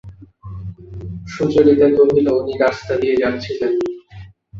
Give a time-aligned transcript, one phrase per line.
[1.27, 3.73] সুচরিতা কহিল, উনি রাস্তা দিয়ে যাচ্ছিলেন।